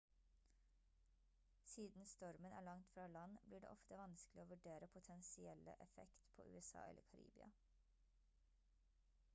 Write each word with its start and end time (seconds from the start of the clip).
siden 1.65 2.05
stormen 2.07 2.51
er 2.53 2.61
langt 2.67 2.87
fra 2.93 3.05
land 3.15 3.37
blir 3.49 3.61
det 3.65 3.69
ofte 3.75 3.99
vanskelig 4.03 4.43
å 4.43 4.47
vurdere 4.53 4.89
potensielle 4.95 5.77
effekt 5.87 6.27
på 6.39 6.47
usa 6.61 6.87
eller 6.93 7.09
karibia 7.13 7.51